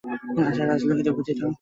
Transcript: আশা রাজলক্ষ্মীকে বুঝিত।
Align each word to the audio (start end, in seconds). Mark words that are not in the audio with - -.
আশা 0.41 0.63
রাজলক্ষ্মীকে 0.63 1.11
বুঝিত। 1.17 1.39